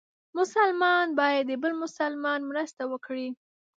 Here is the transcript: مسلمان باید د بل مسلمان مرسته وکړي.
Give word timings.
مسلمان 0.37 1.07
باید 1.19 1.43
د 1.49 1.51
بل 1.61 1.73
مسلمان 1.83 2.39
مرسته 2.49 2.83
وکړي. 2.91 3.27